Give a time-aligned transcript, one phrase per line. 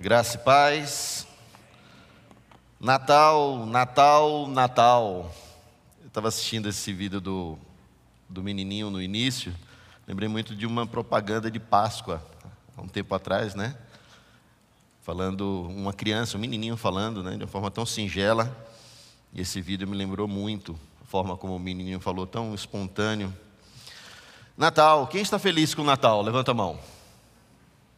[0.00, 1.26] Graça e paz.
[2.80, 5.30] Natal, Natal, Natal.
[6.00, 7.58] Eu estava assistindo esse vídeo do,
[8.26, 9.54] do menininho no início.
[10.08, 12.26] Lembrei muito de uma propaganda de Páscoa,
[12.78, 13.76] há um tempo atrás, né?
[15.02, 17.32] Falando, uma criança, um menininho falando, né?
[17.32, 18.56] De uma forma tão singela.
[19.34, 23.30] E esse vídeo me lembrou muito a forma como o menininho falou, tão espontâneo.
[24.56, 26.22] Natal, quem está feliz com o Natal?
[26.22, 26.80] Levanta a mão.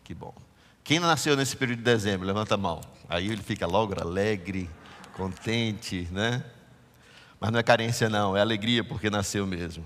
[0.02, 0.34] Que bom.
[0.84, 2.26] Quem nasceu nesse período de dezembro?
[2.26, 2.80] Levanta a mão.
[3.08, 4.68] Aí ele fica logo alegre,
[5.14, 6.44] contente, né?
[7.40, 9.84] Mas não é carência, não, é alegria porque nasceu mesmo.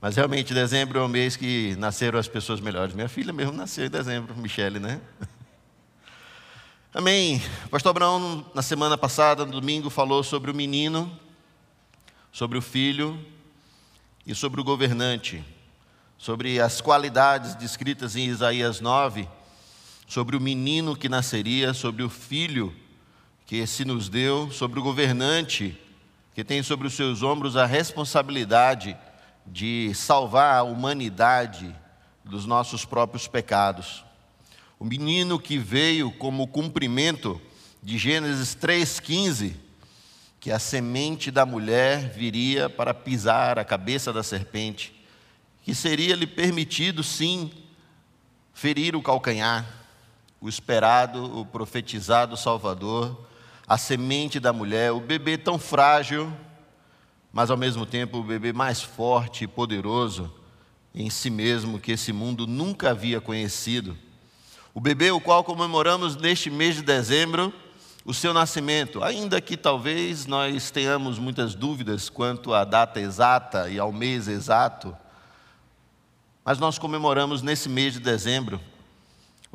[0.00, 2.94] Mas realmente, dezembro é o mês que nasceram as pessoas melhores.
[2.94, 5.00] Minha filha mesmo nasceu em dezembro, Michele, né?
[6.92, 7.42] Amém.
[7.66, 11.10] O pastor Abraão, na semana passada, no domingo, falou sobre o menino,
[12.32, 13.18] sobre o filho
[14.26, 15.44] e sobre o governante
[16.18, 19.28] sobre as qualidades descritas em Isaías 9,
[20.06, 22.74] sobre o menino que nasceria, sobre o filho
[23.44, 25.78] que se nos deu, sobre o governante
[26.34, 28.94] que tem sobre os seus ombros a responsabilidade
[29.46, 31.74] de salvar a humanidade
[32.22, 34.04] dos nossos próprios pecados.
[34.78, 37.40] O menino que veio como cumprimento
[37.82, 39.54] de Gênesis 3,15,
[40.38, 44.94] que a semente da mulher viria para pisar a cabeça da serpente
[45.66, 47.50] que seria-lhe permitido, sim,
[48.54, 49.66] ferir o calcanhar,
[50.40, 53.26] o esperado, o profetizado Salvador,
[53.66, 56.32] a semente da mulher, o bebê tão frágil,
[57.32, 60.32] mas ao mesmo tempo o bebê mais forte e poderoso
[60.94, 63.96] em si mesmo que esse mundo nunca havia conhecido.
[64.72, 67.52] O bebê, o qual comemoramos neste mês de dezembro,
[68.04, 73.78] o seu nascimento, ainda que talvez nós tenhamos muitas dúvidas quanto à data exata e
[73.78, 74.96] ao mês exato,
[76.44, 78.60] mas nós comemoramos nesse mês de dezembro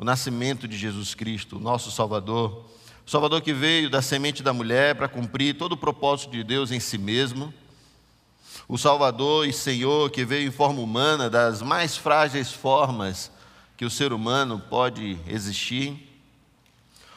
[0.02, 2.64] o nascimento de Jesus Cristo, nosso Salvador.
[3.06, 6.72] O Salvador que veio da semente da mulher para cumprir todo o propósito de Deus
[6.72, 7.54] em si mesmo.
[8.66, 13.30] O Salvador e Senhor que veio em forma humana, das mais frágeis formas
[13.76, 15.96] que o ser humano pode existir.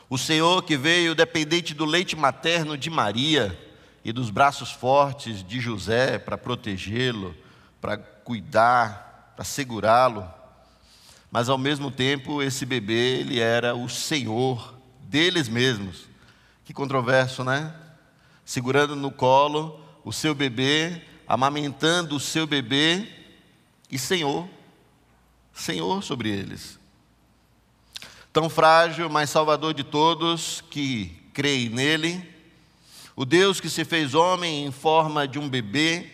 [0.07, 3.59] O Senhor que veio dependente do leite materno de Maria
[4.03, 7.35] e dos braços fortes de José para protegê-lo,
[7.81, 10.34] para cuidar, para segurá-lo,
[11.35, 16.05] mas ao mesmo tempo esse bebê ele era o senhor deles mesmos.
[16.63, 17.75] Que controverso, né?
[18.45, 23.05] Segurando no colo o seu bebê, amamentando o seu bebê
[23.91, 24.47] e senhor,
[25.53, 26.79] senhor sobre eles.
[28.31, 32.33] Tão frágil, mas salvador de todos que creem nele.
[33.13, 36.09] O Deus que se fez homem em forma de um bebê,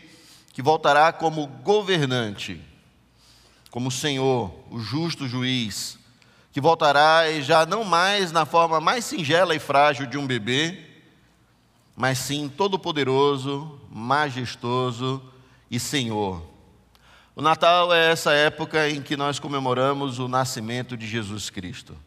[0.51, 2.70] que voltará como governante
[3.71, 5.97] como Senhor, o justo juiz,
[6.51, 10.77] que voltará e já não mais na forma mais singela e frágil de um bebê,
[11.95, 15.23] mas sim todo-poderoso, majestoso
[15.69, 16.43] e Senhor.
[17.33, 21.97] O Natal é essa época em que nós comemoramos o nascimento de Jesus Cristo,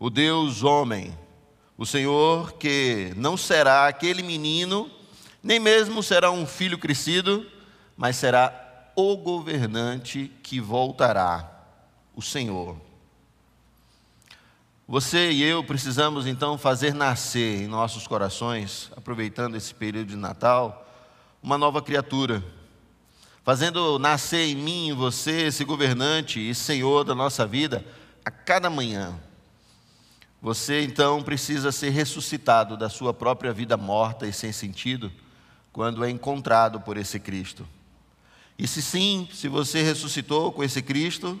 [0.00, 1.16] o Deus homem,
[1.78, 4.90] o Senhor que não será aquele menino,
[5.40, 7.46] nem mesmo será um filho crescido,
[7.96, 8.63] mas será
[8.96, 11.50] o governante que voltará,
[12.14, 12.76] o Senhor.
[14.86, 20.86] Você e eu precisamos então fazer nascer em nossos corações, aproveitando esse período de Natal,
[21.42, 22.44] uma nova criatura,
[23.42, 27.84] fazendo nascer em mim em você esse governante e Senhor da nossa vida
[28.24, 29.18] a cada manhã.
[30.40, 35.10] Você então precisa ser ressuscitado da sua própria vida morta e sem sentido,
[35.72, 37.66] quando é encontrado por esse Cristo.
[38.58, 41.40] E se sim, se você ressuscitou com esse Cristo,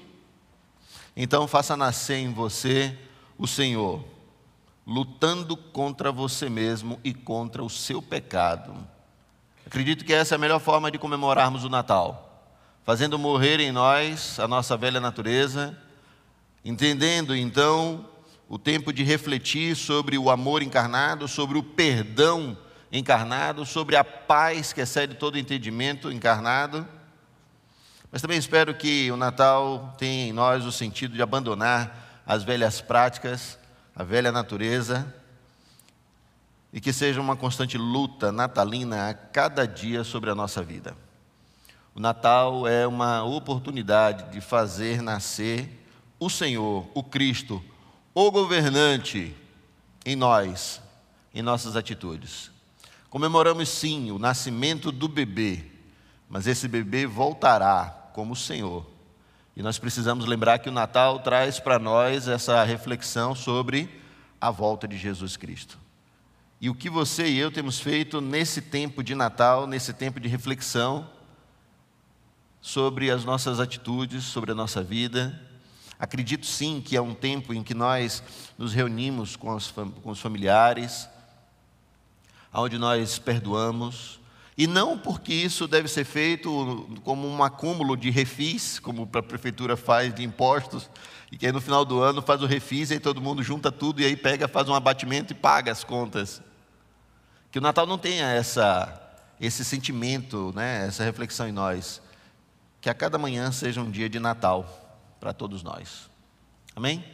[1.16, 2.96] então faça nascer em você
[3.38, 4.04] o Senhor,
[4.86, 8.74] lutando contra você mesmo e contra o seu pecado.
[9.64, 12.52] Acredito que essa é a melhor forma de comemorarmos o Natal,
[12.84, 15.78] fazendo morrer em nós a nossa velha natureza,
[16.64, 18.08] entendendo então
[18.48, 22.58] o tempo de refletir sobre o amor encarnado, sobre o perdão
[22.92, 26.86] encarnado, sobre a paz que excede todo entendimento encarnado
[28.14, 32.80] mas também espero que o Natal tenha em nós o sentido de abandonar as velhas
[32.80, 33.58] práticas,
[33.92, 35.12] a velha natureza,
[36.72, 40.96] e que seja uma constante luta natalina a cada dia sobre a nossa vida.
[41.92, 45.84] O Natal é uma oportunidade de fazer nascer
[46.16, 47.60] o Senhor, o Cristo,
[48.14, 49.34] o governante
[50.06, 50.80] em nós,
[51.34, 52.52] em nossas atitudes.
[53.10, 55.64] Comemoramos sim o nascimento do bebê,
[56.28, 58.86] mas esse bebê voltará como o Senhor.
[59.56, 63.90] E nós precisamos lembrar que o Natal traz para nós essa reflexão sobre
[64.40, 65.78] a volta de Jesus Cristo.
[66.60, 70.28] E o que você e eu temos feito nesse tempo de Natal, nesse tempo de
[70.28, 71.10] reflexão
[72.60, 75.38] sobre as nossas atitudes, sobre a nossa vida.
[75.98, 78.22] Acredito sim que é um tempo em que nós
[78.56, 81.08] nos reunimos com os, familiares,
[82.52, 84.20] onde nós perdoamos,
[84.56, 89.76] e não porque isso deve ser feito como um acúmulo de refis, como a prefeitura
[89.76, 90.88] faz de impostos,
[91.32, 93.72] e que aí no final do ano faz o refis e aí todo mundo junta
[93.72, 96.40] tudo e aí pega, faz um abatimento e paga as contas.
[97.50, 102.00] Que o Natal não tenha essa, esse sentimento, né, essa reflexão em nós.
[102.80, 106.08] Que a cada manhã seja um dia de Natal para todos nós.
[106.76, 107.04] Amém?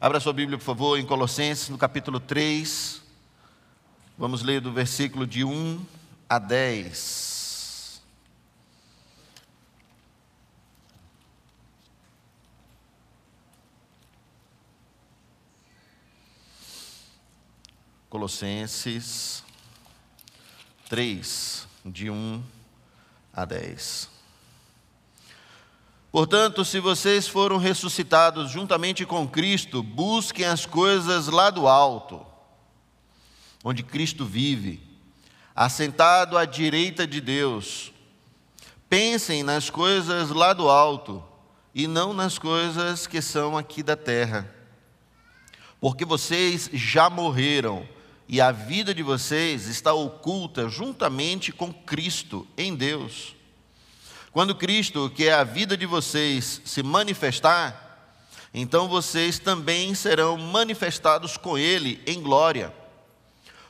[0.00, 3.02] Abra sua Bíblia, por favor, em Colossenses, no capítulo 3.
[4.16, 5.84] Vamos ler do versículo de 1
[6.28, 8.02] a 10.
[18.08, 19.42] Colossenses
[20.88, 22.42] 3, de 1
[23.32, 24.08] a 10.
[26.12, 32.24] Portanto, se vocês foram ressuscitados juntamente com Cristo, busquem as coisas lá do alto,
[33.64, 34.93] onde Cristo vive,
[35.54, 37.92] assentado à direita de Deus.
[38.88, 41.22] Pensem nas coisas lá do alto
[41.74, 44.52] e não nas coisas que são aqui da terra.
[45.80, 47.86] Porque vocês já morreram
[48.28, 53.36] e a vida de vocês está oculta juntamente com Cristo em Deus.
[54.32, 57.80] Quando Cristo, que é a vida de vocês, se manifestar,
[58.52, 62.72] então vocês também serão manifestados com Ele em glória.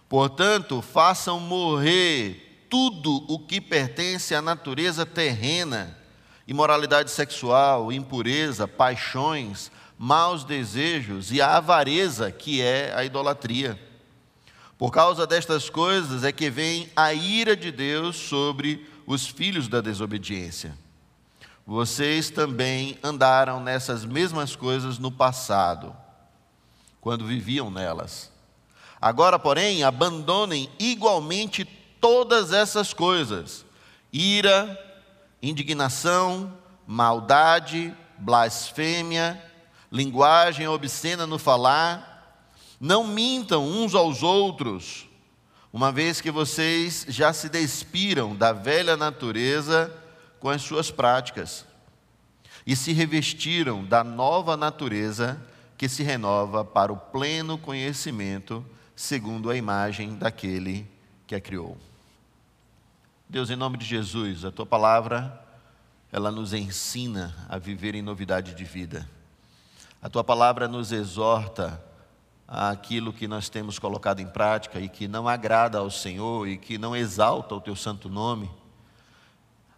[0.09, 5.97] Portanto, façam morrer tudo o que pertence à natureza terrena:
[6.47, 13.79] imoralidade sexual, impureza, paixões, maus desejos e a avareza, que é a idolatria.
[14.77, 19.81] Por causa destas coisas é que vem a ira de Deus sobre os filhos da
[19.81, 20.77] desobediência.
[21.67, 25.97] Vocês também andaram nessas mesmas coisas no passado,
[27.01, 28.34] quando viviam nelas.
[29.05, 31.63] Agora, porém, abandonem igualmente
[32.01, 33.63] todas essas coisas:
[34.11, 34.83] ira,
[35.43, 36.51] indignação,
[36.87, 39.45] maldade, blasfêmia,
[39.93, 42.49] linguagem obscena no falar.
[42.81, 45.07] Não mintam uns aos outros,
[45.71, 49.95] uma vez que vocês já se despiram da velha natureza
[50.41, 51.67] com as suas práticas
[52.67, 55.39] e se revestiram da nova natureza
[55.77, 60.87] que se renova para o pleno conhecimento, segundo a imagem daquele
[61.27, 61.77] que a criou.
[63.29, 65.43] Deus, em nome de Jesus, a tua palavra,
[66.13, 69.09] ela nos ensina a viver em novidade de vida.
[70.01, 71.83] A tua palavra nos exorta
[72.47, 76.79] aquilo que nós temos colocado em prática e que não agrada ao Senhor e que
[76.79, 78.51] não exalta o teu santo nome.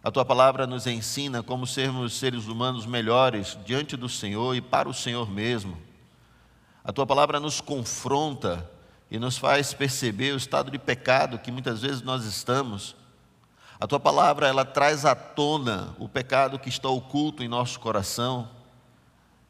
[0.03, 4.87] A tua palavra nos ensina como sermos seres humanos melhores diante do Senhor e para
[4.87, 5.77] o Senhor mesmo.
[6.83, 8.69] A tua palavra nos confronta
[9.09, 12.95] e nos faz perceber o estado de pecado que muitas vezes nós estamos.
[13.79, 18.49] A tua palavra ela traz à tona o pecado que está oculto em nosso coração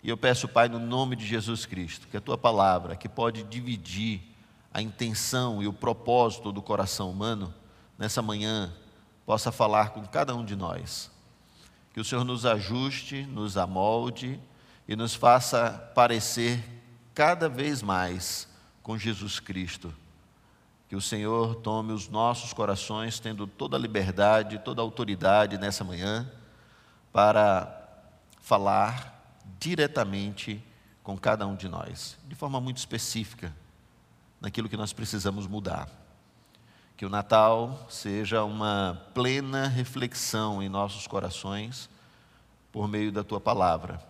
[0.08, 3.44] e eu peço, Pai, no nome de Jesus Cristo, que a tua palavra, que pode
[3.44, 4.22] dividir
[4.74, 7.54] a intenção e o propósito do coração humano,
[7.98, 8.74] nessa manhã,
[9.26, 11.12] possa falar com cada um de nós.
[11.94, 14.40] Que o Senhor nos ajuste, nos amolde
[14.88, 16.64] e nos faça parecer
[17.14, 18.47] cada vez mais
[18.88, 19.94] com Jesus Cristo.
[20.88, 25.84] Que o Senhor tome os nossos corações, tendo toda a liberdade, toda a autoridade nessa
[25.84, 26.32] manhã,
[27.12, 27.86] para
[28.40, 30.64] falar diretamente
[31.04, 33.54] com cada um de nós, de forma muito específica,
[34.40, 35.90] naquilo que nós precisamos mudar.
[36.96, 41.90] Que o Natal seja uma plena reflexão em nossos corações
[42.72, 44.02] por meio da tua palavra,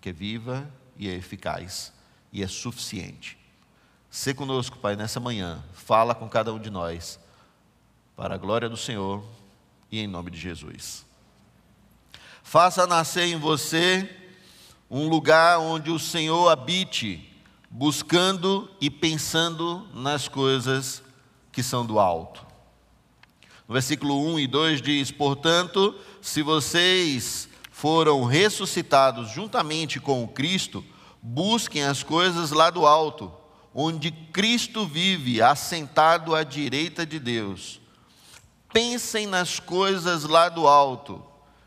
[0.00, 0.66] que é viva
[0.96, 1.92] e é eficaz
[2.32, 3.43] e é suficiente.
[4.14, 7.18] Se conosco, Pai, nessa manhã, fala com cada um de nós,
[8.14, 9.24] para a glória do Senhor
[9.90, 11.04] e em nome de Jesus.
[12.40, 14.08] Faça nascer em você
[14.88, 17.28] um lugar onde o Senhor habite,
[17.68, 21.02] buscando e pensando nas coisas
[21.50, 22.46] que são do alto.
[23.66, 25.92] No versículo 1 e 2 diz: Portanto,
[26.22, 30.84] se vocês foram ressuscitados juntamente com o Cristo,
[31.20, 33.42] busquem as coisas lá do alto,
[33.74, 37.80] onde Cristo vive, assentado à direita de Deus.
[38.72, 41.22] Pensem nas coisas lá do alto,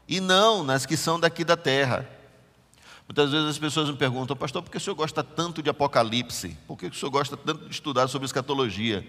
[0.07, 2.17] e não nas que são daqui da terra
[3.07, 6.57] Muitas vezes as pessoas me perguntam, pastor, por que o senhor gosta tanto de Apocalipse?
[6.67, 9.07] Por que o senhor gosta tanto de estudar sobre escatologia?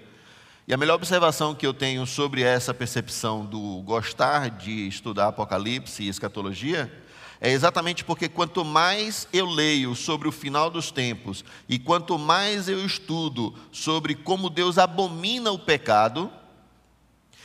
[0.68, 6.04] E a melhor observação que eu tenho sobre essa percepção do gostar de estudar Apocalipse
[6.04, 6.92] e escatologia
[7.40, 12.68] é exatamente porque quanto mais eu leio sobre o final dos tempos e quanto mais
[12.68, 16.32] eu estudo sobre como Deus abomina o pecado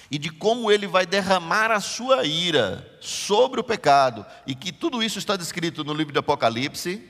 [0.09, 5.03] e de como ele vai derramar a sua ira sobre o pecado e que tudo
[5.03, 7.01] isso está descrito no livro de Apocalipse,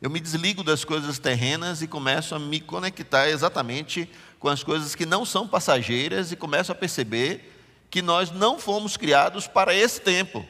[0.00, 4.08] eu me desligo das coisas terrenas e começo a me conectar exatamente
[4.38, 7.56] com as coisas que não são passageiras e começo a perceber
[7.90, 10.46] que nós não fomos criados para esse tempo.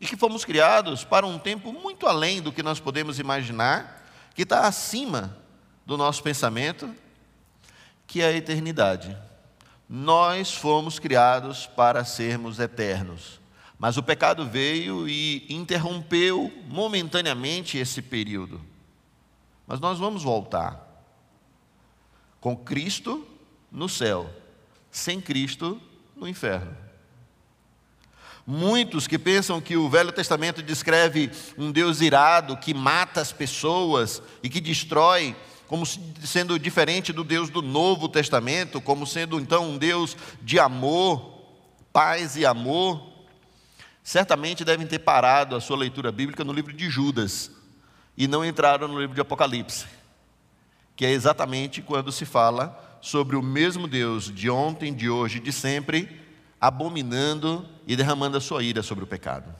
[0.00, 4.42] E que fomos criados para um tempo muito além do que nós podemos imaginar, que
[4.42, 5.36] está acima
[5.84, 6.94] do nosso pensamento,
[8.06, 9.16] que é a eternidade.
[9.88, 13.40] Nós fomos criados para sermos eternos.
[13.78, 18.60] Mas o pecado veio e interrompeu momentaneamente esse período.
[19.66, 20.86] Mas nós vamos voltar
[22.40, 23.26] com Cristo
[23.70, 24.28] no céu,
[24.90, 25.80] sem Cristo
[26.16, 26.76] no inferno.
[28.50, 34.20] Muitos que pensam que o Velho Testamento descreve um Deus irado que mata as pessoas
[34.42, 35.36] e que destrói,
[35.68, 41.44] como sendo diferente do Deus do Novo Testamento, como sendo então um Deus de amor,
[41.92, 43.00] paz e amor,
[44.02, 47.52] certamente devem ter parado a sua leitura bíblica no livro de Judas
[48.16, 50.00] e não entraram no livro de Apocalipse
[51.00, 55.40] que é exatamente quando se fala sobre o mesmo Deus de ontem, de hoje e
[55.40, 56.19] de sempre,
[56.60, 59.54] abominando e derramando a sua ira sobre o pecado.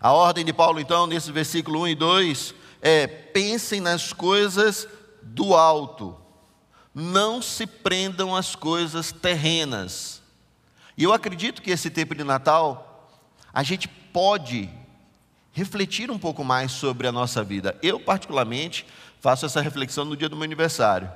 [0.00, 4.88] A ordem de Paulo, então, nesse versículo 1 e 2, é: pensem nas coisas
[5.22, 6.16] do alto,
[6.94, 10.22] não se prendam às coisas terrenas.
[10.96, 13.10] E eu acredito que esse tempo de Natal,
[13.52, 14.70] a gente pode
[15.52, 17.76] refletir um pouco mais sobre a nossa vida.
[17.82, 18.86] Eu, particularmente,
[19.20, 21.10] faço essa reflexão no dia do meu aniversário.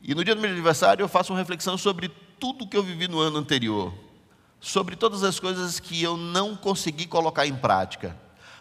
[0.00, 3.08] E no dia do meu aniversário eu faço uma reflexão sobre tudo que eu vivi
[3.08, 3.92] no ano anterior,
[4.60, 8.16] sobre todas as coisas que eu não consegui colocar em prática.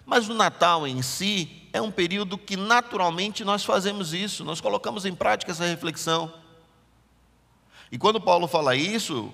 [0.06, 5.06] Mas o Natal em si é um período que naturalmente nós fazemos isso, nós colocamos
[5.06, 6.32] em prática essa reflexão.
[7.92, 9.34] E quando Paulo fala isso,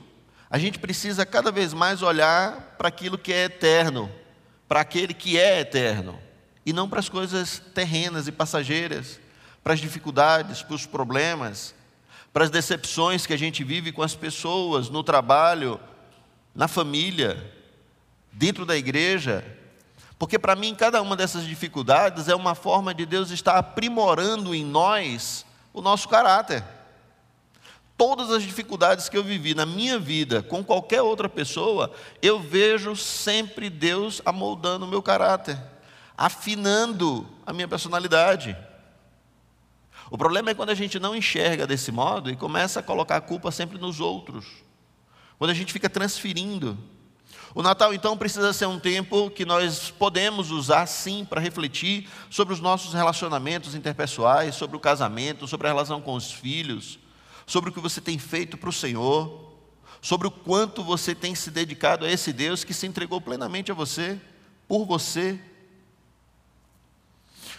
[0.49, 4.09] a gente precisa cada vez mais olhar para aquilo que é eterno,
[4.67, 6.17] para aquele que é eterno
[6.65, 9.19] e não para as coisas terrenas e passageiras,
[9.63, 11.73] para as dificuldades, para os problemas,
[12.33, 15.79] para as decepções que a gente vive com as pessoas no trabalho,
[16.55, 17.51] na família,
[18.31, 19.45] dentro da igreja.
[20.17, 24.63] Porque para mim, cada uma dessas dificuldades é uma forma de Deus estar aprimorando em
[24.63, 26.63] nós o nosso caráter.
[27.97, 32.95] Todas as dificuldades que eu vivi na minha vida com qualquer outra pessoa, eu vejo
[32.95, 35.57] sempre Deus amoldando o meu caráter
[36.21, 38.55] afinando a minha personalidade.
[40.11, 43.21] O problema é quando a gente não enxerga desse modo e começa a colocar a
[43.21, 44.45] culpa sempre nos outros.
[45.37, 46.77] Quando a gente fica transferindo.
[47.55, 52.53] O Natal, então, precisa ser um tempo que nós podemos usar, sim, para refletir sobre
[52.53, 56.99] os nossos relacionamentos interpessoais, sobre o casamento, sobre a relação com os filhos,
[57.47, 59.53] sobre o que você tem feito para o Senhor,
[60.01, 63.75] sobre o quanto você tem se dedicado a esse Deus que se entregou plenamente a
[63.75, 64.19] você,
[64.67, 65.39] por você,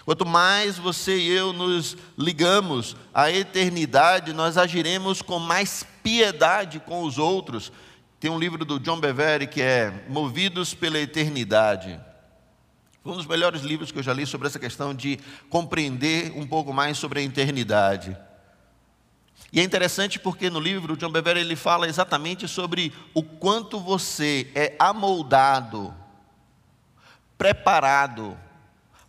[0.05, 7.03] Quanto mais você e eu nos ligamos à eternidade, nós agiremos com mais piedade com
[7.05, 7.71] os outros.
[8.19, 12.01] Tem um livro do John Bevere que é Movidos pela Eternidade.
[13.05, 16.73] Um dos melhores livros que eu já li sobre essa questão de compreender um pouco
[16.73, 18.17] mais sobre a eternidade.
[19.53, 24.51] E é interessante porque no livro, John Bevere ele fala exatamente sobre o quanto você
[24.55, 25.95] é amoldado,
[27.37, 28.37] preparado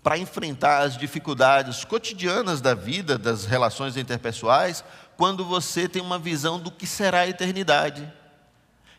[0.04, 4.84] para enfrentar as dificuldades cotidianas da vida, das relações interpessoais,
[5.16, 8.12] quando você tem uma visão do que será a eternidade,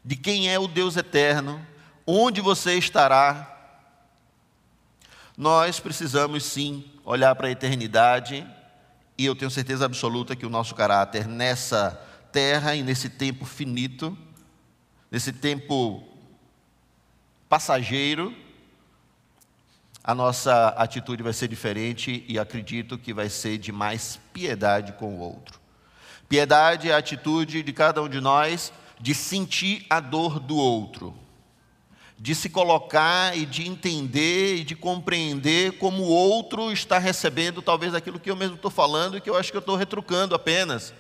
[0.03, 1.65] de quem é o Deus eterno,
[2.07, 3.51] onde você estará.
[5.37, 8.47] Nós precisamos sim olhar para a eternidade,
[9.19, 12.01] e eu tenho certeza absoluta que o nosso caráter nessa
[12.33, 14.17] terra e nesse tempo finito,
[15.11, 16.03] nesse tempo
[17.49, 18.35] passageiro,
[20.07, 25.15] a nossa atitude vai ser diferente e acredito que vai ser de mais piedade com
[25.15, 25.59] o outro.
[26.29, 28.71] Piedade é a atitude de cada um de nós
[29.01, 31.15] de sentir a dor do outro,
[32.19, 37.95] de se colocar e de entender e de compreender como o outro está recebendo talvez
[37.95, 40.93] aquilo que eu mesmo estou falando e que eu acho que eu estou retrucando apenas.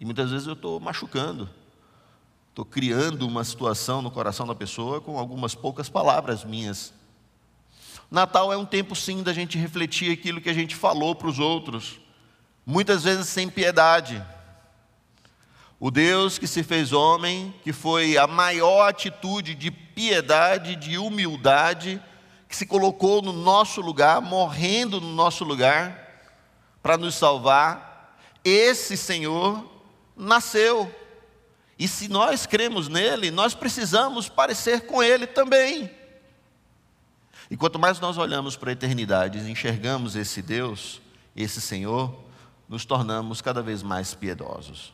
[0.00, 1.48] E muitas vezes eu estou machucando,
[2.50, 6.97] estou criando uma situação no coração da pessoa com algumas poucas palavras minhas.
[8.10, 11.38] Natal é um tempo sim da gente refletir aquilo que a gente falou para os
[11.38, 12.00] outros,
[12.64, 14.24] muitas vezes sem piedade.
[15.78, 22.02] O Deus que se fez homem, que foi a maior atitude de piedade, de humildade,
[22.48, 26.06] que se colocou no nosso lugar, morrendo no nosso lugar,
[26.82, 29.64] para nos salvar, esse Senhor
[30.16, 30.92] nasceu.
[31.78, 35.97] E se nós cremos nele, nós precisamos parecer com ele também.
[37.50, 41.00] E quanto mais nós olhamos para a eternidade e enxergamos esse Deus,
[41.34, 42.14] esse Senhor,
[42.68, 44.92] nos tornamos cada vez mais piedosos.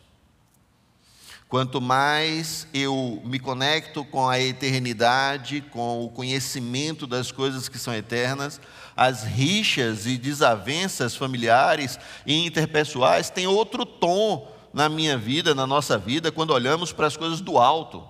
[1.48, 7.94] Quanto mais eu me conecto com a eternidade, com o conhecimento das coisas que são
[7.94, 8.60] eternas,
[8.96, 15.96] as rixas e desavenças familiares e interpessoais têm outro tom na minha vida, na nossa
[15.96, 18.08] vida, quando olhamos para as coisas do alto,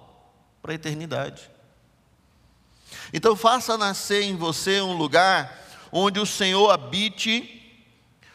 [0.63, 1.51] para a eternidade.
[3.13, 7.63] Então, faça nascer em você um lugar onde o Senhor habite,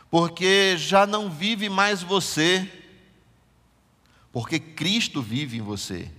[0.10, 2.70] porque já não vive mais você,
[4.32, 6.10] porque Cristo vive em você.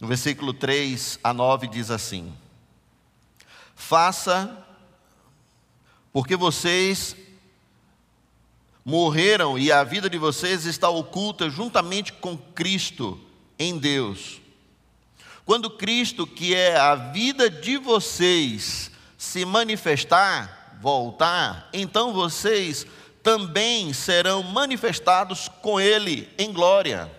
[0.00, 2.34] No versículo 3 a 9 diz assim:
[3.76, 4.66] Faça,
[6.12, 7.14] porque vocês
[8.84, 13.20] morreram e a vida de vocês está oculta juntamente com Cristo
[13.58, 14.41] em Deus.
[15.44, 22.86] Quando Cristo, que é a vida de vocês, se manifestar, voltar, então vocês
[23.22, 27.10] também serão manifestados com Ele em glória.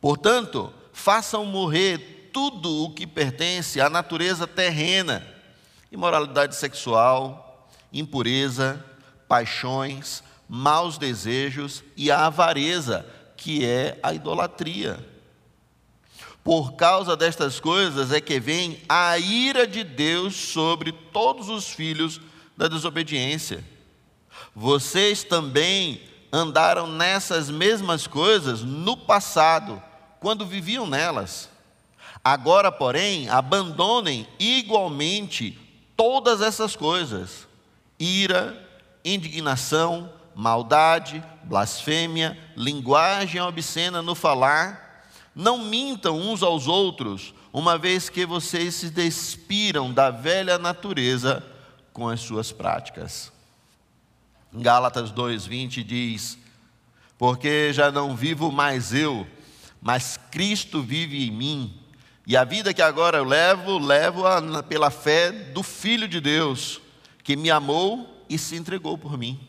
[0.00, 5.26] Portanto, façam morrer tudo o que pertence à natureza terrena:
[5.90, 8.84] imoralidade sexual, impureza,
[9.28, 13.06] paixões, maus desejos e a avareza,
[13.36, 15.11] que é a idolatria.
[16.44, 22.20] Por causa destas coisas é que vem a ira de Deus sobre todos os filhos
[22.56, 23.64] da desobediência.
[24.54, 29.80] Vocês também andaram nessas mesmas coisas no passado,
[30.18, 31.48] quando viviam nelas.
[32.24, 35.58] Agora, porém, abandonem igualmente
[35.96, 37.46] todas essas coisas:
[37.98, 38.68] ira,
[39.04, 44.91] indignação, maldade, blasfêmia, linguagem obscena no falar.
[45.34, 51.44] Não mintam uns aos outros, uma vez que vocês se despiram da velha natureza
[51.92, 53.32] com as suas práticas.
[54.52, 56.38] Gálatas 2:20 diz:
[57.16, 59.26] Porque já não vivo mais eu,
[59.80, 61.74] mas Cristo vive em mim.
[62.26, 64.22] E a vida que agora eu levo, levo
[64.68, 66.80] pela fé do Filho de Deus,
[67.24, 69.40] que me amou e se entregou por mim.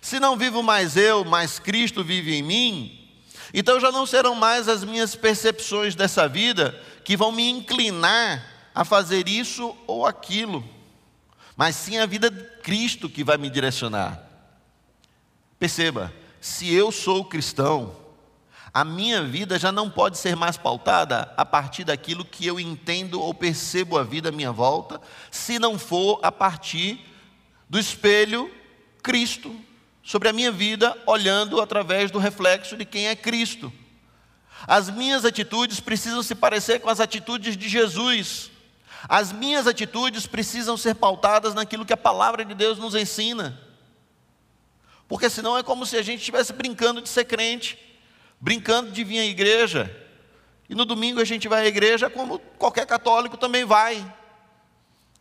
[0.00, 3.01] Se não vivo mais eu, mas Cristo vive em mim,
[3.52, 8.84] então já não serão mais as minhas percepções dessa vida que vão me inclinar a
[8.84, 10.64] fazer isso ou aquilo,
[11.56, 14.22] mas sim a vida de Cristo que vai me direcionar.
[15.58, 17.94] Perceba, se eu sou cristão,
[18.74, 23.20] a minha vida já não pode ser mais pautada a partir daquilo que eu entendo
[23.20, 24.98] ou percebo a vida à minha volta,
[25.30, 27.04] se não for a partir
[27.68, 28.50] do espelho
[29.02, 29.54] Cristo
[30.02, 33.72] sobre a minha vida, olhando através do reflexo de quem é Cristo.
[34.66, 38.50] As minhas atitudes precisam se parecer com as atitudes de Jesus.
[39.08, 43.58] As minhas atitudes precisam ser pautadas naquilo que a palavra de Deus nos ensina.
[45.08, 47.78] Porque senão é como se a gente estivesse brincando de ser crente,
[48.40, 49.94] brincando de vir à igreja.
[50.68, 54.02] E no domingo a gente vai à igreja como qualquer católico também vai.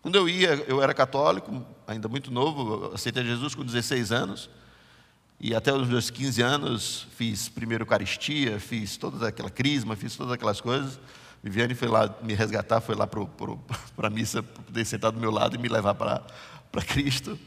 [0.01, 4.49] Quando eu ia, eu era católico, ainda muito novo, aceitei Jesus com 16 anos.
[5.43, 10.31] E até os meus 15 anos fiz primeiro Eucaristia, fiz toda aquela crisma, fiz todas
[10.31, 10.99] aquelas coisas.
[11.41, 13.25] Viviane foi lá me resgatar, foi lá para
[14.05, 17.39] a missa, para poder sentar do meu lado e me levar para Cristo.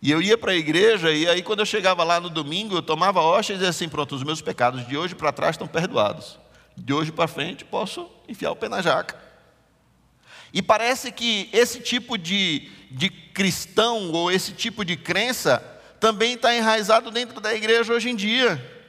[0.00, 2.82] E eu ia para a igreja, e aí quando eu chegava lá no domingo, eu
[2.82, 6.38] tomava hóstia e dizia assim: pronto, os meus pecados de hoje para trás estão perdoados.
[6.76, 9.18] De hoje para frente posso enfiar o pé na jaca.
[10.54, 15.69] E parece que esse tipo de, de cristão ou esse tipo de crença
[16.00, 18.80] também está enraizado dentro da igreja hoje em dia.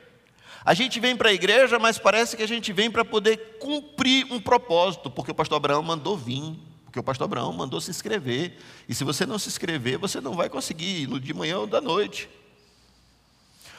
[0.63, 4.26] A gente vem para a igreja, mas parece que a gente vem para poder cumprir
[4.32, 8.58] um propósito, porque o pastor Abraão mandou vir, porque o pastor Abraão mandou se inscrever.
[8.88, 11.82] E se você não se inscrever, você não vai conseguir no de manhã ou da
[11.82, 12.30] noite.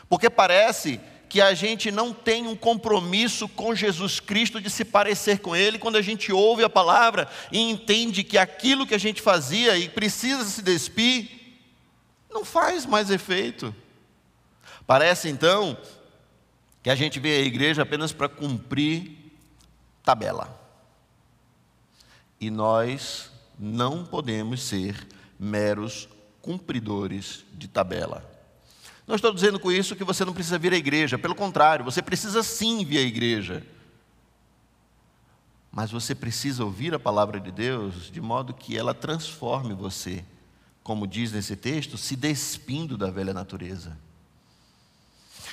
[0.09, 5.39] Porque parece que a gente não tem um compromisso com Jesus Cristo de se parecer
[5.39, 9.23] com Ele quando a gente ouve a palavra e entende que aquilo que a gente
[9.23, 11.42] fazia e precisa se despir,
[12.33, 13.75] não faz mais efeito.
[14.87, 15.77] Parece então
[16.83, 19.17] que a gente vê a igreja apenas para cumprir
[20.03, 20.59] tabela.
[22.41, 25.07] E nós não podemos ser
[25.39, 26.09] meros
[26.41, 28.29] cumpridores de tabela.
[29.07, 32.03] Não estou dizendo com isso que você não precisa vir à igreja, pelo contrário, você
[32.03, 33.65] precisa sim vir à igreja.
[35.71, 40.25] Mas você precisa ouvir a palavra de Deus de modo que ela transforme você,
[40.83, 43.97] como diz nesse texto, se despindo da velha natureza.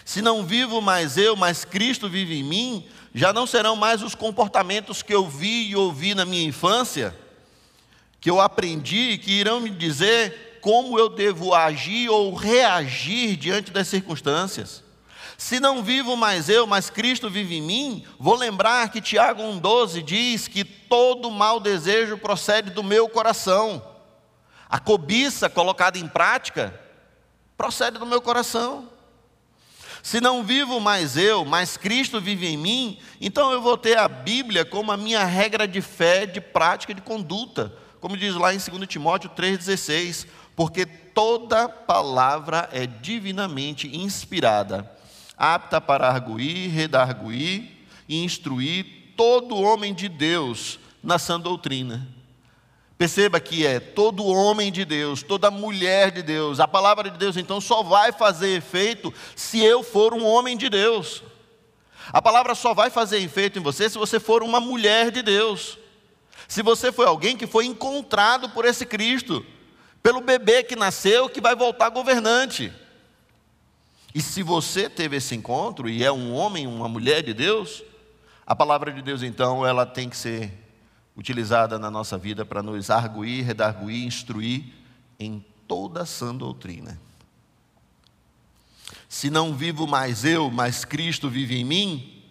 [0.04, 4.16] Se não vivo mais eu, mas Cristo vive em mim, já não serão mais os
[4.16, 7.16] comportamentos que eu vi e ouvi na minha infância,
[8.20, 13.88] que eu aprendi, que irão me dizer como eu devo agir ou reagir diante das
[13.88, 14.84] circunstâncias.
[15.38, 20.02] Se não vivo mais eu, mas Cristo vive em mim, vou lembrar que Tiago 1,12
[20.02, 23.82] diz que todo mau desejo procede do meu coração.
[24.70, 26.80] A cobiça colocada em prática
[27.58, 28.88] procede do meu coração.
[30.02, 34.08] Se não vivo mais eu, mas Cristo vive em mim, então eu vou ter a
[34.08, 37.74] Bíblia como a minha regra de fé, de prática, de conduta.
[38.00, 44.90] Como diz lá em 2 Timóteo 3,16, porque toda palavra é divinamente inspirada
[45.40, 47.72] apta para arguir, redarguir
[48.10, 52.06] e instruir todo homem de Deus na sã doutrina.
[53.00, 56.60] Perceba que é todo homem de Deus, toda mulher de Deus.
[56.60, 60.70] A palavra de Deus então só vai fazer efeito se eu for um homem de
[60.70, 61.24] Deus.
[62.12, 65.78] A palavra só vai fazer efeito em você se você for uma mulher de Deus.
[66.46, 69.46] Se você foi alguém que foi encontrado por esse Cristo,
[70.04, 72.70] pelo bebê que nasceu que vai voltar governante.
[74.14, 77.82] E se você teve esse encontro e é um homem, uma mulher de Deus,
[78.46, 80.52] a palavra de Deus então ela tem que ser
[81.20, 84.64] utilizada na nossa vida para nos arguir, redarguir, instruir
[85.20, 86.98] em toda a sã doutrina.
[89.10, 92.24] Se não vivo mais eu, mas Cristo vive em mim,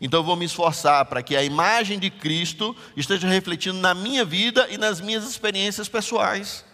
[0.00, 4.68] então vou me esforçar para que a imagem de Cristo esteja refletindo na minha vida
[4.70, 6.64] e nas minhas experiências pessoais.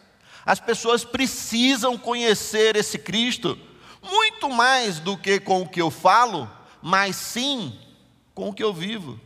[0.44, 3.58] As pessoas precisam conhecer esse Cristo
[4.02, 6.50] muito mais do que com o que eu falo,
[6.82, 7.72] mas sim
[8.34, 9.18] com o que eu vivo.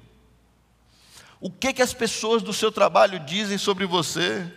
[1.40, 4.50] O que que as pessoas do seu trabalho dizem sobre você?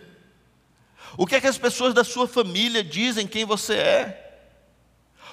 [1.16, 4.26] O que que as pessoas da sua família dizem quem você é?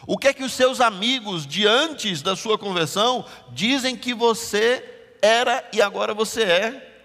[0.06, 4.84] O que que os seus amigos de antes da sua conversão dizem que você
[5.22, 7.00] era e agora você é?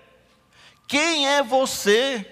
[0.86, 2.28] Quem é você?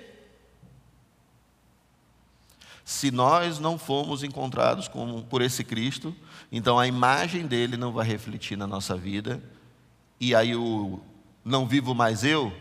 [2.85, 6.14] Se nós não fomos encontrados com, por esse Cristo,
[6.51, 9.42] então a imagem dele não vai refletir na nossa vida,
[10.18, 11.01] e aí o
[11.44, 12.53] não vivo mais eu,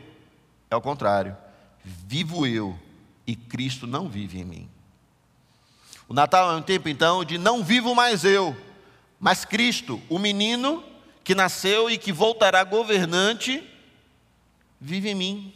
[0.69, 1.35] é o contrário,
[1.83, 2.77] vivo eu
[3.25, 4.69] e Cristo não vive em mim.
[6.07, 8.55] O Natal é um tempo então de não vivo mais eu,
[9.19, 10.83] mas Cristo, o menino
[11.23, 13.63] que nasceu e que voltará governante,
[14.81, 15.53] vive em mim.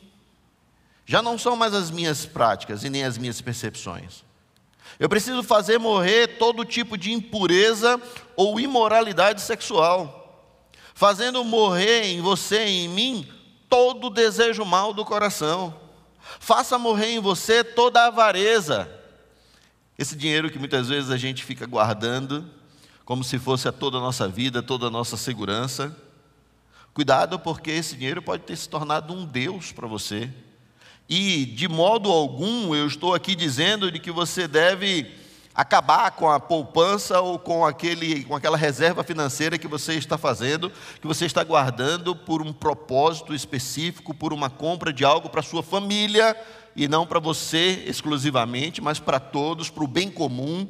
[1.06, 4.24] Já não são mais as minhas práticas e nem as minhas percepções.
[5.00, 8.00] Eu preciso fazer morrer todo tipo de impureza
[8.36, 10.23] ou imoralidade sexual,
[10.94, 13.28] fazendo morrer em você e em mim
[13.70, 15.74] todo desejo mal do coração.
[16.40, 18.90] Faça morrer em você toda a avareza.
[19.98, 22.46] Esse dinheiro que muitas vezes a gente fica guardando,
[23.06, 25.96] como se fosse a toda a nossa vida, toda a nossa segurança.
[26.94, 30.30] Cuidado, porque esse dinheiro pode ter se tornado um Deus para você.
[31.10, 35.12] E de modo algum eu estou aqui dizendo de que você deve
[35.54, 40.72] acabar com a poupança ou com, aquele, com aquela reserva financeira que você está fazendo,
[41.00, 45.44] que você está guardando por um propósito específico, por uma compra de algo para a
[45.44, 46.36] sua família
[46.76, 50.68] e não para você exclusivamente, mas para todos, para o bem comum.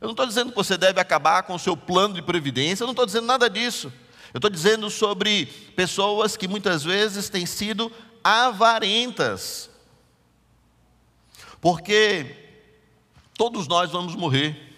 [0.00, 2.86] Eu não estou dizendo que você deve acabar com o seu plano de previdência, eu
[2.86, 3.92] não estou dizendo nada disso.
[4.32, 7.90] Eu estou dizendo sobre pessoas que muitas vezes têm sido
[8.22, 9.70] avarentas
[11.64, 12.43] porque
[13.36, 14.74] todos nós vamos morrer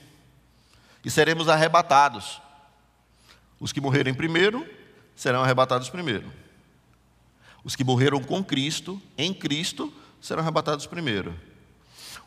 [1.04, 2.40] e seremos arrebatados.
[3.60, 4.66] Os que morrerem primeiro
[5.14, 6.30] serão arrebatados primeiro.
[7.62, 11.38] Os que morreram com Cristo, em Cristo, serão arrebatados primeiro.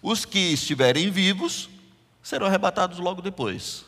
[0.01, 1.69] Os que estiverem vivos
[2.23, 3.85] serão arrebatados logo depois.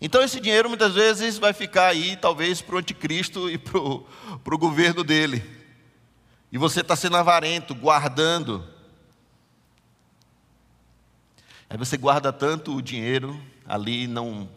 [0.00, 4.58] Então, esse dinheiro muitas vezes vai ficar aí, talvez, para o anticristo e para o
[4.58, 5.44] governo dele.
[6.52, 8.66] E você está sendo avarento, guardando
[11.70, 14.48] Aí você guarda tanto o dinheiro ali, não,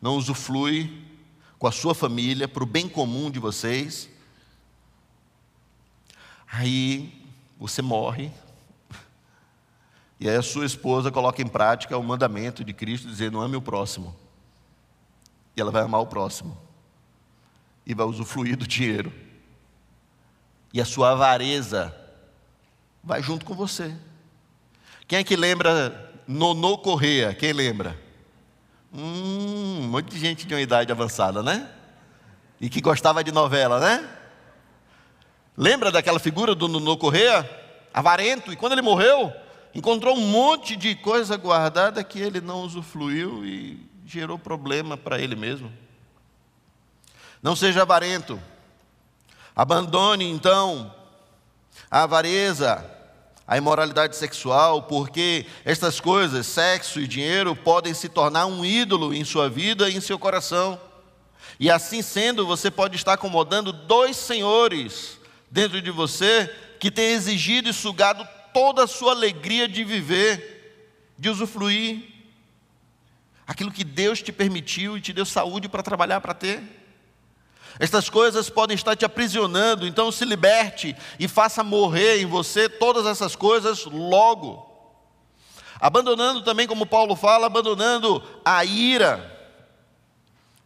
[0.00, 1.02] não usufrui
[1.58, 4.08] com a sua família, para o bem comum de vocês.
[6.46, 7.24] Aí
[7.58, 8.30] você morre,
[10.20, 13.62] e aí a sua esposa coloca em prática o mandamento de Cristo dizendo: ame o
[13.62, 14.14] próximo.
[15.56, 16.56] E ela vai amar o próximo.
[17.86, 19.12] E vai usufruir do dinheiro.
[20.72, 21.94] e a sua avareza
[23.02, 23.96] vai junto com você.
[25.06, 27.32] Quem é que lembra Nonô Correia?
[27.32, 27.98] Quem lembra?
[28.92, 31.70] Hum, um monte de gente de uma idade avançada, né?
[32.60, 34.06] E que gostava de novela, né?
[35.56, 37.48] Lembra daquela figura do Nonô Correia?
[37.94, 39.32] Avarento, e quando ele morreu,
[39.74, 45.34] encontrou um monte de coisa guardada que ele não usufruiu e gerou problema para ele
[45.34, 45.72] mesmo.
[47.42, 48.38] Não seja avarento.
[49.56, 50.94] Abandone então
[51.90, 52.84] a avareza,
[53.48, 59.24] a imoralidade sexual, porque estas coisas, sexo e dinheiro, podem se tornar um ídolo em
[59.24, 60.78] sua vida e em seu coração.
[61.58, 65.18] E assim sendo, você pode estar acomodando dois senhores
[65.50, 71.30] dentro de você que têm exigido e sugado toda a sua alegria de viver, de
[71.30, 72.02] usufruir,
[73.46, 76.62] aquilo que Deus te permitiu e te deu saúde para trabalhar para ter.
[77.78, 83.06] Estas coisas podem estar te aprisionando, então se liberte e faça morrer em você todas
[83.06, 84.66] essas coisas logo.
[85.80, 89.36] Abandonando também, como Paulo fala, abandonando a ira,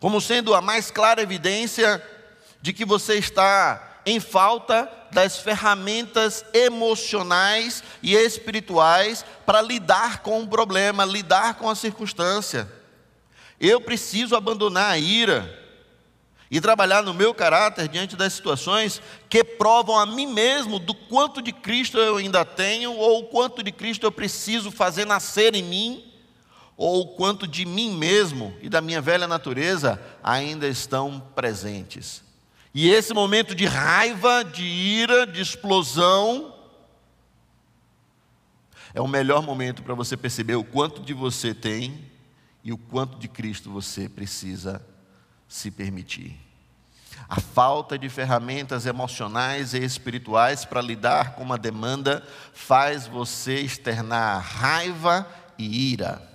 [0.01, 2.03] como sendo a mais clara evidência
[2.63, 10.49] de que você está em falta das ferramentas emocionais e espirituais para lidar com o
[10.49, 12.67] problema, lidar com a circunstância.
[13.61, 15.62] Eu preciso abandonar a ira
[16.53, 21.41] e trabalhar no meu caráter diante das situações que provam a mim mesmo do quanto
[21.41, 25.63] de Cristo eu ainda tenho, ou o quanto de Cristo eu preciso fazer nascer em
[25.63, 26.05] mim,
[26.77, 32.23] ou o quanto de mim mesmo e da minha velha natureza ainda estão presentes.
[32.75, 36.55] E esse momento de raiva, de ira, de explosão,
[38.93, 41.99] é o melhor momento para você perceber o quanto de você tem
[42.63, 44.92] e o quanto de Cristo você precisa
[45.53, 46.41] se permitir.
[47.29, 54.41] A falta de ferramentas emocionais e espirituais para lidar com uma demanda faz você externar
[54.41, 56.27] raiva e ira.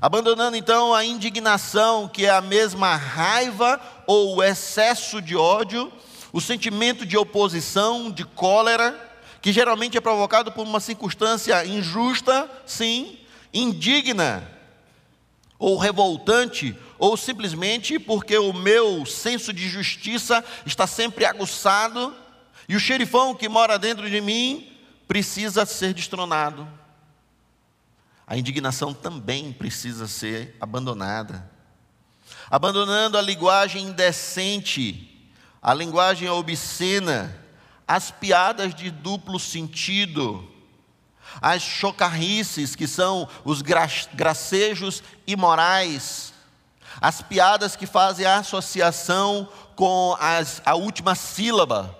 [0.00, 5.92] Abandonando então a indignação, que é a mesma raiva ou o excesso de ódio,
[6.32, 8.98] o sentimento de oposição, de cólera,
[9.40, 13.16] que geralmente é provocado por uma circunstância injusta, sim,
[13.54, 14.59] indigna,
[15.60, 22.16] ou revoltante, ou simplesmente porque o meu senso de justiça está sempre aguçado
[22.66, 24.72] e o xerifão que mora dentro de mim
[25.06, 26.66] precisa ser destronado.
[28.26, 31.50] A indignação também precisa ser abandonada.
[32.50, 35.28] Abandonando a linguagem indecente,
[35.60, 37.36] a linguagem obscena,
[37.86, 40.49] as piadas de duplo sentido,
[41.40, 46.32] as chocarrices, que são os gracejos imorais,
[47.00, 51.96] as piadas que fazem a associação com as, a última sílaba,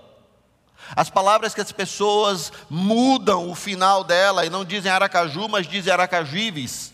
[0.97, 5.93] as palavras que as pessoas mudam o final dela e não dizem Aracaju, mas dizem
[5.93, 6.93] Aracajives.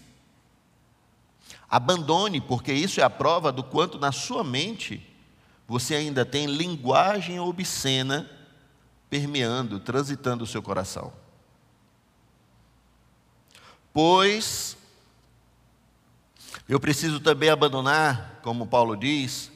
[1.69, 5.05] Abandone, porque isso é a prova do quanto na sua mente
[5.67, 8.31] você ainda tem linguagem obscena
[9.11, 11.13] permeando, transitando o seu coração.
[13.97, 14.77] Pois
[16.69, 19.51] eu preciso também abandonar, como Paulo diz,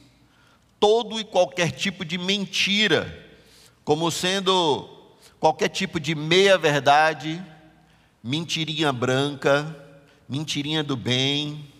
[0.79, 3.23] todo e qualquer tipo de mentira,
[3.83, 4.89] como sendo
[5.39, 7.39] qualquer tipo de meia-verdade,
[8.23, 9.77] mentirinha branca,
[10.27, 11.71] mentirinha do bem,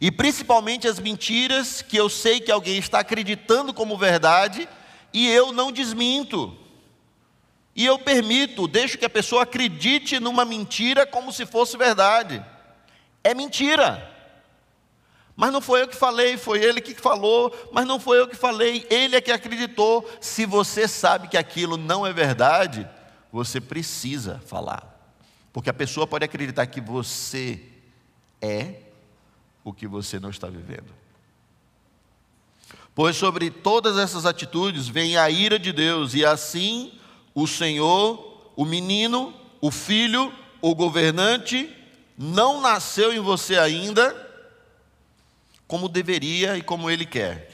[0.00, 4.68] e principalmente as mentiras que eu sei que alguém está acreditando como verdade
[5.14, 6.61] e eu não desminto.
[7.74, 12.44] E eu permito, deixo que a pessoa acredite numa mentira como se fosse verdade.
[13.24, 14.10] É mentira.
[15.34, 18.36] Mas não foi eu que falei, foi ele que falou, mas não foi eu que
[18.36, 20.08] falei, ele é que acreditou.
[20.20, 22.88] Se você sabe que aquilo não é verdade,
[23.32, 24.86] você precisa falar.
[25.52, 27.60] Porque a pessoa pode acreditar que você
[28.40, 28.74] é
[29.64, 30.92] o que você não está vivendo.
[32.94, 36.92] Pois sobre todas essas atitudes vem a ira de Deus, e assim
[37.34, 41.68] o Senhor, o menino, o filho, o governante,
[42.16, 44.14] não nasceu em você ainda
[45.66, 47.50] como deveria e como ele quer.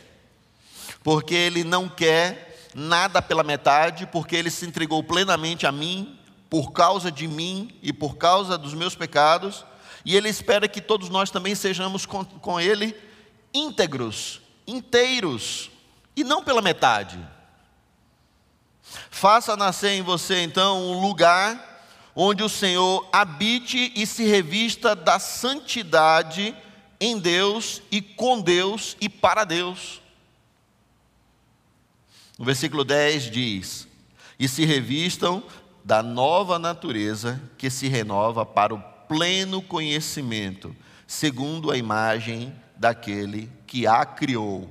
[1.03, 6.19] Porque ele não quer nada pela metade, porque ele se entregou plenamente a mim,
[6.51, 9.65] por causa de mim e por causa dos meus pecados,
[10.05, 12.97] e ele espera que todos nós também sejamos com, com ele
[13.53, 15.71] íntegros, inteiros,
[16.17, 17.19] e não pela metade.
[19.11, 21.69] Faça nascer em você então um lugar
[22.15, 26.55] onde o Senhor habite e se revista da santidade
[27.01, 30.01] em Deus e com Deus e para Deus.
[32.39, 33.89] No versículo 10 diz:
[34.39, 35.43] E se revistam
[35.85, 40.75] da nova natureza que se renova para o pleno conhecimento,
[41.07, 44.69] segundo a imagem daquele que a criou.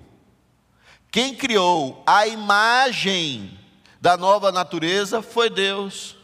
[1.09, 3.56] Quem criou a imagem
[4.07, 6.15] da nova natureza foi Deus.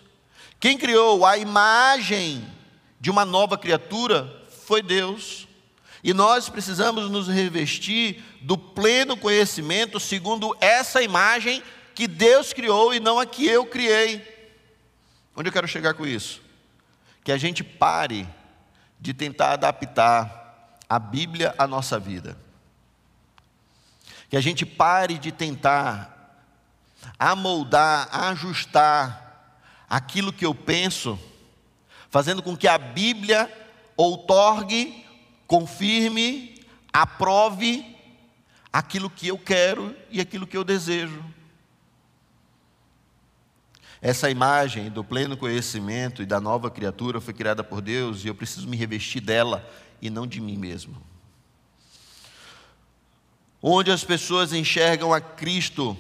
[0.57, 2.47] Quem criou a imagem
[2.97, 5.49] de uma nova criatura foi Deus.
[6.01, 11.61] E nós precisamos nos revestir do pleno conhecimento segundo essa imagem
[11.93, 14.25] que Deus criou e não a que eu criei.
[15.35, 16.41] Onde eu quero chegar com isso?
[17.21, 18.25] Que a gente pare
[18.97, 22.37] de tentar adaptar a Bíblia à nossa vida.
[24.29, 26.12] Que a gente pare de tentar
[27.17, 31.19] amoldar, ajustar aquilo que eu penso,
[32.09, 33.51] fazendo com que a Bíblia
[33.95, 35.05] outorgue
[35.47, 36.59] confirme,
[36.91, 37.85] aprove
[38.71, 41.23] aquilo que eu quero e aquilo que eu desejo.
[44.01, 48.35] Essa imagem do pleno conhecimento e da nova criatura foi criada por Deus e eu
[48.35, 49.65] preciso me revestir dela
[50.01, 51.01] e não de mim mesmo.
[53.61, 55.95] Onde as pessoas enxergam a Cristo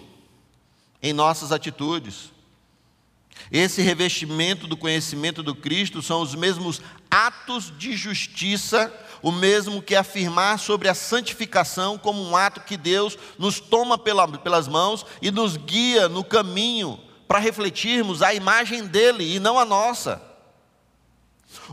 [1.03, 2.31] em nossas atitudes.
[3.51, 8.91] Esse revestimento do conhecimento do Cristo são os mesmos atos de justiça
[9.23, 14.27] o mesmo que afirmar sobre a santificação como um ato que Deus nos toma pela,
[14.27, 19.63] pelas mãos e nos guia no caminho para refletirmos a imagem dele e não a
[19.63, 20.21] nossa.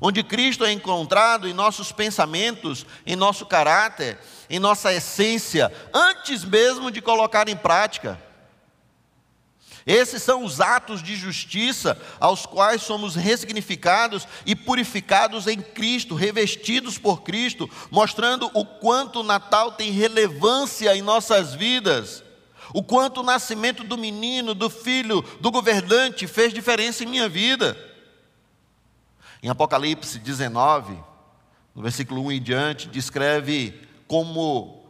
[0.01, 6.89] Onde Cristo é encontrado em nossos pensamentos, em nosso caráter, em nossa essência, antes mesmo
[6.89, 8.30] de colocar em prática.
[9.91, 16.97] Esses são os atos de justiça aos quais somos ressignificados e purificados em Cristo, revestidos
[16.97, 22.23] por Cristo, mostrando o quanto o Natal tem relevância em nossas vidas,
[22.73, 27.77] o quanto o nascimento do menino, do filho, do governante fez diferença em minha vida.
[29.43, 30.97] Em Apocalipse 19,
[31.75, 33.75] no versículo 1 em diante, descreve
[34.07, 34.85] como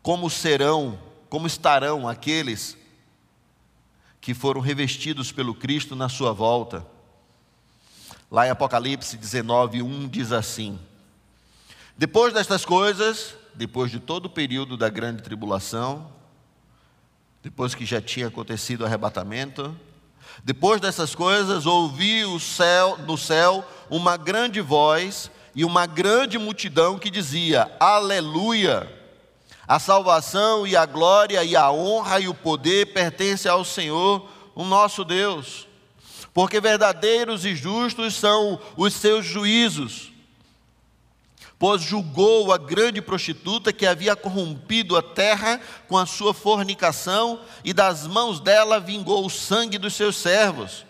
[0.00, 2.77] como serão, como estarão aqueles
[4.20, 6.86] que foram revestidos pelo Cristo na sua volta.
[8.30, 10.78] Lá em Apocalipse 19, 1 diz assim:
[11.96, 16.10] Depois destas coisas, depois de todo o período da grande tribulação,
[17.42, 19.74] depois que já tinha acontecido o arrebatamento,
[20.44, 26.98] depois dessas coisas, ouvi o céu, no céu uma grande voz e uma grande multidão
[26.98, 28.97] que dizia: Aleluia!
[29.68, 34.64] A salvação e a glória e a honra e o poder pertencem ao Senhor, o
[34.64, 35.68] nosso Deus.
[36.32, 40.10] Porque verdadeiros e justos são os seus juízos.
[41.58, 47.74] Pois julgou a grande prostituta que havia corrompido a terra com a sua fornicação, e
[47.74, 50.86] das mãos dela vingou o sangue dos seus servos.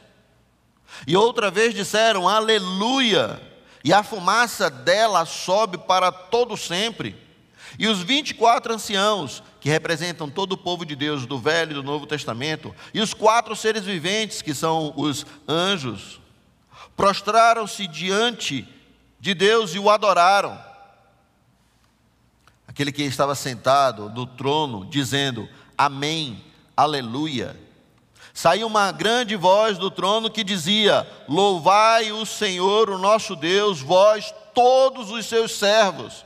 [1.04, 3.40] E outra vez disseram: Aleluia!
[3.82, 7.27] E a fumaça dela sobe para todo sempre.
[7.78, 11.82] E os 24 anciãos, que representam todo o povo de Deus do Velho e do
[11.82, 16.20] Novo Testamento, e os quatro seres viventes, que são os anjos,
[16.96, 18.66] prostraram-se diante
[19.20, 20.58] de Deus e o adoraram.
[22.66, 26.44] Aquele que estava sentado no trono, dizendo: Amém,
[26.76, 27.56] Aleluia.
[28.34, 34.32] Saiu uma grande voz do trono que dizia: Louvai o Senhor, o nosso Deus, vós
[34.54, 36.24] todos os seus servos,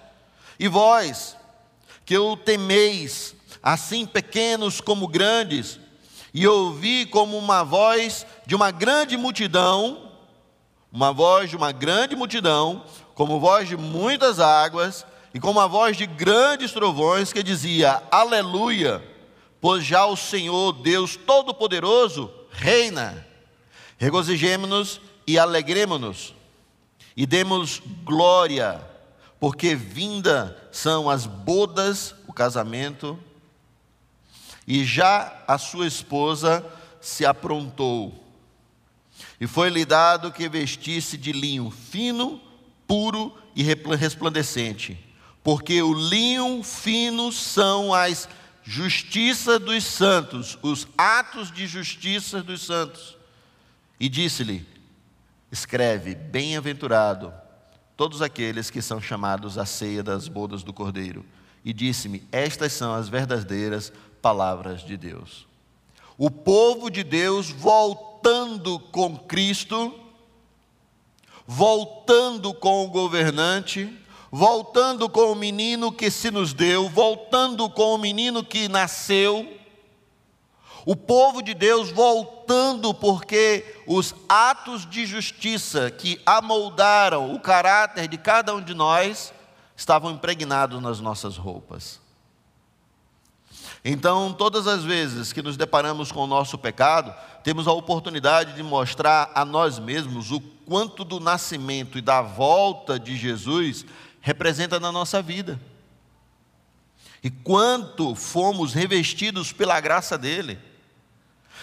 [0.58, 1.36] e vós,
[2.04, 5.78] que o temeis, assim pequenos como grandes,
[6.34, 10.10] e ouvi como uma voz de uma grande multidão,
[10.90, 12.84] uma voz de uma grande multidão,
[13.14, 19.02] como voz de muitas águas, e como a voz de grandes trovões, que dizia: Aleluia,
[19.60, 23.26] pois já o Senhor Deus Todo-Poderoso reina.
[23.98, 26.34] Regozijemo-nos e alegremos-nos,
[27.16, 28.80] e demos glória
[29.42, 33.18] porque vinda são as bodas, o casamento,
[34.66, 36.64] e já a sua esposa
[36.98, 38.24] se aprontou.
[39.38, 42.40] E foi-lhe dado que vestisse de linho fino,
[42.86, 44.98] puro e resplandecente,
[45.44, 48.28] porque o linho fino são as
[48.64, 53.16] justiça dos santos, os atos de justiça dos santos.
[54.00, 54.66] E disse-lhe:
[55.50, 57.41] Escreve, bem-aventurado
[57.96, 61.24] todos aqueles que são chamados à ceia das bodas do Cordeiro.
[61.64, 65.46] E disse-me: Estas são as verdadeiras palavras de Deus.
[66.18, 69.94] O povo de Deus voltando com Cristo,
[71.46, 73.92] voltando com o governante,
[74.30, 79.46] voltando com o menino que se nos deu, voltando com o menino que nasceu,
[80.84, 88.18] O povo de Deus voltando porque os atos de justiça que amoldaram o caráter de
[88.18, 89.32] cada um de nós
[89.76, 92.00] estavam impregnados nas nossas roupas.
[93.84, 97.12] Então, todas as vezes que nos deparamos com o nosso pecado,
[97.42, 102.98] temos a oportunidade de mostrar a nós mesmos o quanto do nascimento e da volta
[102.98, 103.84] de Jesus
[104.20, 105.60] representa na nossa vida.
[107.22, 110.58] E quanto fomos revestidos pela graça dele.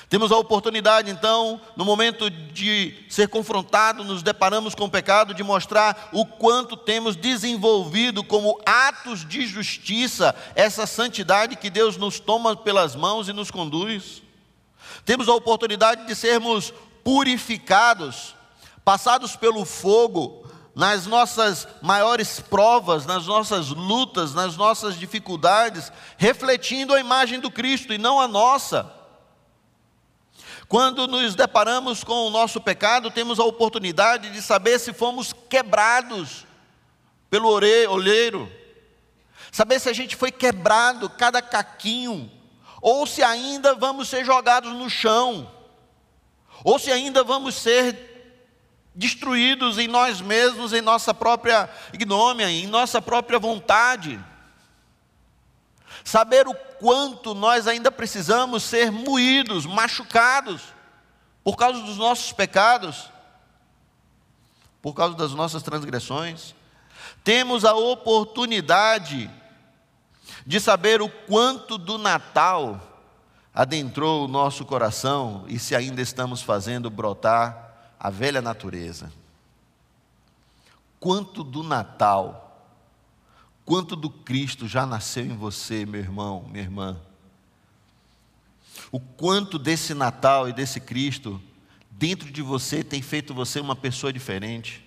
[0.10, 5.44] Temos a oportunidade, então, no momento de ser confrontado, nos deparamos com o pecado, de
[5.44, 12.56] mostrar o quanto temos desenvolvido como atos de justiça essa santidade que Deus nos toma
[12.58, 14.24] pelas mãos e nos conduz.
[15.06, 18.34] Temos a oportunidade de sermos purificados,
[18.84, 20.44] passados pelo fogo,
[20.74, 27.94] nas nossas maiores provas, nas nossas lutas, nas nossas dificuldades, refletindo a imagem do Cristo
[27.94, 28.99] e não a nossa.
[30.70, 36.46] Quando nos deparamos com o nosso pecado, temos a oportunidade de saber se fomos quebrados
[37.28, 38.48] pelo olheiro,
[39.52, 42.32] saber se a gente foi quebrado, cada caquinho,
[42.84, 45.52] ou se ainda vamos ser jogados no chão,
[46.64, 48.38] ou se ainda vamos ser
[48.94, 54.24] destruídos em nós mesmos, em nossa própria ignômia, em nossa própria vontade.
[56.04, 60.62] Saber o quanto nós ainda precisamos ser moídos, machucados,
[61.44, 63.10] por causa dos nossos pecados,
[64.82, 66.56] por causa das nossas transgressões.
[67.24, 69.30] Temos a oportunidade
[70.46, 72.82] de saber o quanto do Natal
[73.54, 79.12] adentrou o nosso coração e se ainda estamos fazendo brotar a velha natureza.
[81.00, 82.49] Quanto do Natal
[83.70, 87.00] Quanto do Cristo já nasceu em você, meu irmão, minha irmã?
[88.92, 91.40] O quanto desse Natal e desse Cristo
[91.92, 94.84] dentro de você tem feito você uma pessoa diferente?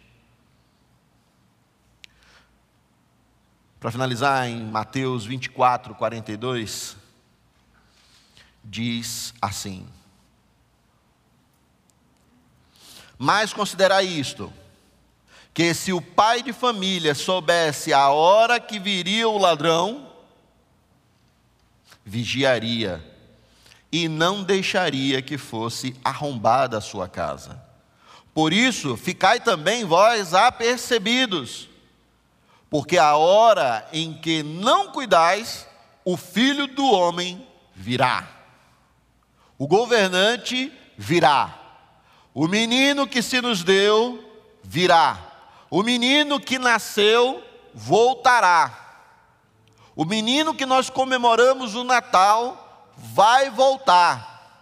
[3.78, 6.96] Para finalizar, em Mateus 24, 42,
[8.64, 9.86] diz assim:
[13.16, 14.52] Mas considerai isto,
[15.54, 20.10] que se o pai de família soubesse a hora que viria o ladrão,
[22.04, 23.04] vigiaria
[23.90, 27.62] e não deixaria que fosse arrombada a sua casa.
[28.32, 31.68] Por isso, ficai também vós apercebidos,
[32.70, 35.66] porque a hora em que não cuidais,
[36.02, 38.26] o filho do homem virá.
[39.58, 41.58] O governante virá.
[42.32, 44.32] O menino que se nos deu
[44.64, 45.31] virá
[45.72, 47.42] o menino que nasceu
[47.72, 49.00] voltará.
[49.96, 54.60] O menino que nós comemoramos o Natal vai voltar.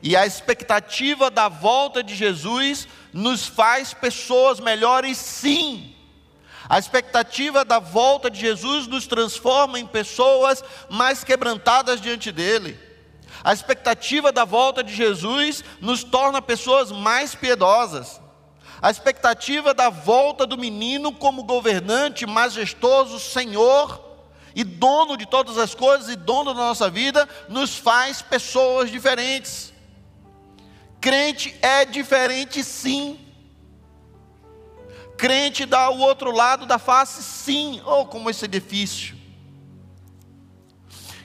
[0.00, 5.94] E a expectativa da volta de Jesus nos faz pessoas melhores, sim.
[6.70, 12.80] A expectativa da volta de Jesus nos transforma em pessoas mais quebrantadas diante dele.
[13.44, 18.22] A expectativa da volta de Jesus nos torna pessoas mais piedosas
[18.82, 24.08] a expectativa da volta do menino como governante majestoso, Senhor
[24.54, 29.72] e dono de todas as coisas e dono da nossa vida, nos faz pessoas diferentes.
[31.00, 33.18] Crente é diferente, sim.
[35.16, 37.80] Crente dá o outro lado da face, sim.
[37.84, 39.16] Oh, como isso é difícil.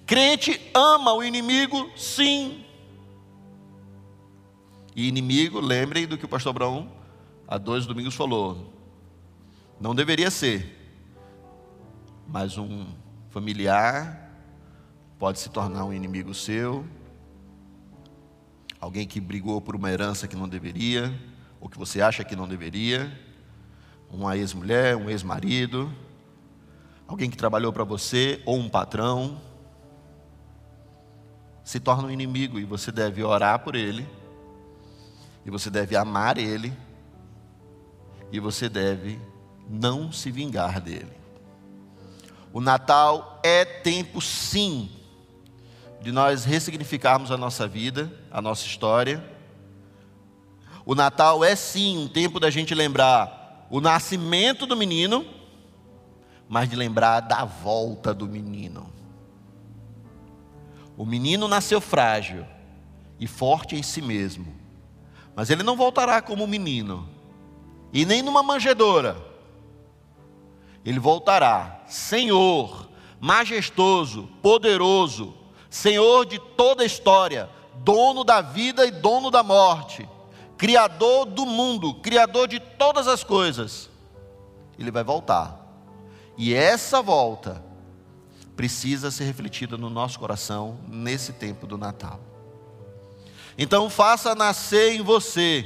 [0.05, 2.63] Crente ama o inimigo, sim.
[4.95, 6.94] E inimigo, lembrem do que o pastor Abraão
[7.47, 8.73] há dois domingos falou.
[9.79, 10.85] Não deveria ser,
[12.27, 12.85] mas um
[13.29, 14.31] familiar
[15.19, 16.85] pode se tornar um inimigo seu,
[18.79, 21.13] alguém que brigou por uma herança que não deveria,
[21.59, 23.11] ou que você acha que não deveria,
[24.09, 25.91] uma ex-mulher, um ex-marido,
[27.07, 29.41] alguém que trabalhou para você, ou um patrão,
[31.63, 34.07] se torna um inimigo e você deve orar por ele,
[35.45, 36.71] e você deve amar ele
[38.31, 39.19] e você deve
[39.69, 41.13] não se vingar dele.
[42.53, 44.89] O Natal é tempo, sim,
[46.01, 49.23] de nós ressignificarmos a nossa vida, a nossa história.
[50.85, 55.25] O Natal é, sim, um tempo da gente lembrar o nascimento do menino,
[56.47, 58.93] mas de lembrar da volta do menino.
[60.95, 62.45] O menino nasceu frágil
[63.19, 64.55] e forte em si mesmo,
[65.35, 67.14] mas ele não voltará como menino
[67.95, 69.15] e nem numa manjedoura.
[70.83, 72.89] Ele voltará, Senhor,
[73.21, 75.33] majestoso, poderoso,
[75.69, 80.07] Senhor de toda a história, dono da vida e dono da morte,
[80.57, 83.89] criador do mundo, criador de todas as coisas,
[84.77, 85.57] ele vai voltar.
[86.37, 87.63] E essa volta
[88.57, 92.19] precisa ser refletida no nosso coração nesse tempo do Natal.
[93.57, 95.65] Então, faça nascer em você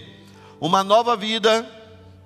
[0.61, 1.78] uma nova vida,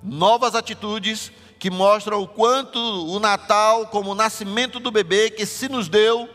[0.04, 5.66] novas atitudes que mostram o quanto o Natal, como o nascimento do bebê que se
[5.66, 6.28] nos deu,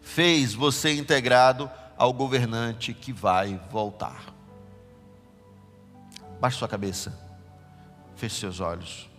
[0.00, 1.68] fez você integrado
[1.98, 4.32] ao governante que vai voltar.
[6.40, 7.18] Baixe sua cabeça,
[8.14, 9.10] feche seus olhos.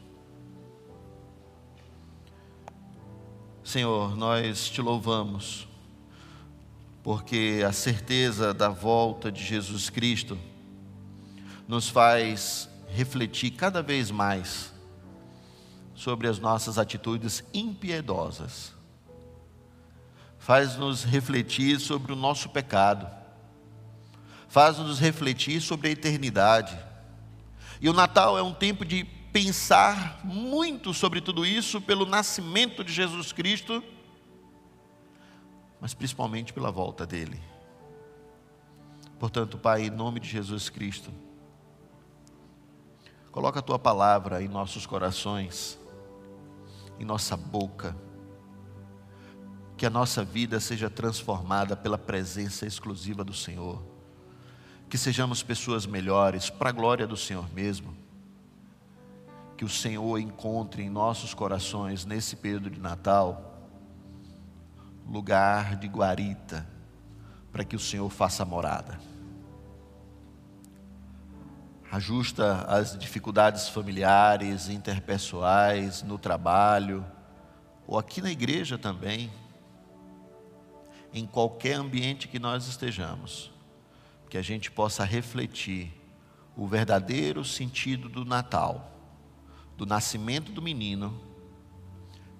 [3.65, 5.67] Senhor, nós te louvamos,
[7.03, 10.37] porque a certeza da volta de Jesus Cristo
[11.67, 14.73] nos faz refletir cada vez mais
[15.93, 18.73] sobre as nossas atitudes impiedosas,
[20.37, 23.07] faz-nos refletir sobre o nosso pecado,
[24.47, 26.77] faz-nos refletir sobre a eternidade.
[27.81, 32.93] E o Natal é um tempo de pensar muito sobre tudo isso pelo nascimento de
[32.93, 33.83] Jesus Cristo,
[35.81, 37.41] mas principalmente pela volta dele.
[39.19, 41.11] Portanto, Pai, em nome de Jesus Cristo,
[43.35, 45.77] coloca a tua palavra em nossos corações,
[46.97, 47.93] em nossa boca,
[49.75, 53.83] que a nossa vida seja transformada pela presença exclusiva do Senhor,
[54.87, 57.93] que sejamos pessoas melhores, para a glória do Senhor mesmo.
[59.57, 63.67] Que o Senhor encontre em nossos corações nesse período de Natal
[65.05, 66.65] lugar de guarita
[67.51, 68.97] para que o Senhor faça morada.
[71.95, 77.05] Ajusta as dificuldades familiares, interpessoais, no trabalho,
[77.87, 79.31] ou aqui na igreja também,
[81.13, 83.49] em qualquer ambiente que nós estejamos,
[84.29, 85.89] que a gente possa refletir
[86.53, 88.91] o verdadeiro sentido do Natal
[89.77, 91.17] do nascimento do menino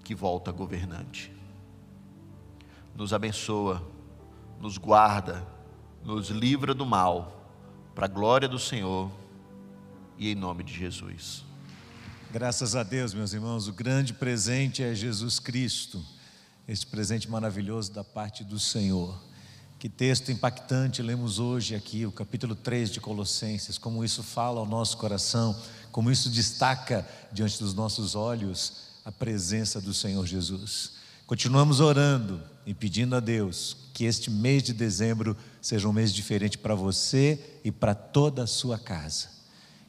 [0.03, 1.31] que volta governante.
[2.93, 3.81] Nos abençoa,
[4.59, 5.47] nos guarda,
[6.03, 7.53] nos livra do mal,
[7.95, 9.09] para a glória do Senhor
[10.17, 11.43] e em nome de Jesus.
[12.31, 16.03] Graças a Deus, meus irmãos, o grande presente é Jesus Cristo,
[16.67, 19.17] esse presente maravilhoso da parte do Senhor.
[19.79, 24.65] Que texto impactante lemos hoje aqui, o capítulo 3 de Colossenses, como isso fala ao
[24.65, 25.55] nosso coração
[25.95, 28.73] como isso destaca diante dos nossos olhos
[29.05, 30.91] a presença do Senhor Jesus.
[31.25, 36.57] Continuamos orando e pedindo a Deus que este mês de dezembro seja um mês diferente
[36.57, 39.29] para você e para toda a sua casa.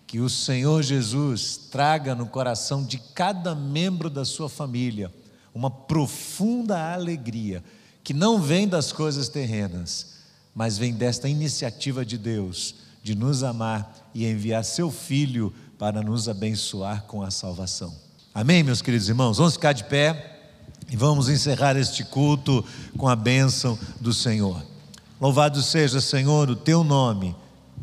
[0.07, 5.13] Que o Senhor Jesus traga no coração de cada membro da sua família
[5.55, 7.65] uma profunda alegria
[8.05, 10.15] que não vem das coisas terrenas,
[10.55, 16.29] mas vem desta iniciativa de Deus de nos amar e enviar seu filho para nos
[16.29, 17.95] abençoar com a salvação.
[18.35, 19.39] Amém, meus queridos irmãos?
[19.39, 20.41] Vamos ficar de pé
[20.91, 22.65] e vamos encerrar este culto
[22.99, 24.61] com a bênção do Senhor.
[25.21, 27.35] Louvado seja, Senhor, o teu nome,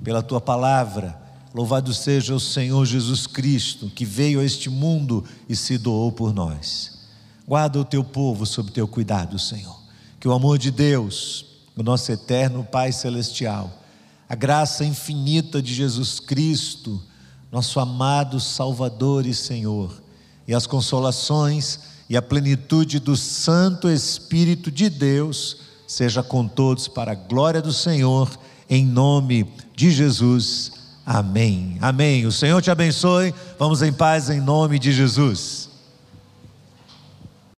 [0.03, 1.19] pela tua palavra.
[1.53, 6.33] Louvado seja o Senhor Jesus Cristo, que veio a este mundo e se doou por
[6.33, 7.03] nós.
[7.47, 9.79] Guarda o teu povo sob teu cuidado, Senhor.
[10.19, 11.45] Que o amor de Deus,
[11.75, 13.71] o nosso eterno Pai Celestial,
[14.27, 16.99] a graça infinita de Jesus Cristo,
[17.51, 20.01] nosso amado Salvador e Senhor,
[20.47, 21.79] e as consolações
[22.09, 27.71] e a plenitude do Santo Espírito de Deus seja com todos para a glória do
[27.71, 28.29] Senhor,
[28.67, 30.82] em nome de Jesus.
[31.05, 31.77] Amém.
[31.81, 32.25] Amém.
[32.25, 33.33] O Senhor te abençoe.
[33.59, 35.72] Vamos em paz em nome de Jesus.